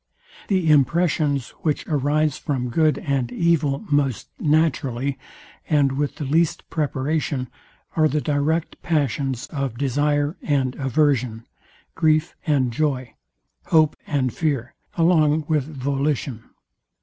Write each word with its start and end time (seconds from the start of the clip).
The 0.47 0.67
impressions, 0.71 1.51
which 1.61 1.85
arise 1.85 2.35
from 2.35 2.69
good 2.69 2.97
and 2.97 3.31
evil 3.31 3.85
most 3.91 4.29
naturally, 4.39 5.19
and 5.69 5.91
with 5.91 6.15
the 6.15 6.25
least 6.25 6.67
preparation 6.71 7.49
are 7.95 8.07
the 8.07 8.19
direct 8.19 8.81
passions 8.81 9.45
of 9.51 9.77
desire 9.77 10.37
and 10.41 10.73
aversion, 10.77 11.45
grief 11.93 12.35
and 12.47 12.73
joy, 12.73 13.13
hope 13.65 13.95
and 14.07 14.33
fear, 14.33 14.73
along 14.97 15.45
with 15.47 15.65
volition. 15.65 16.45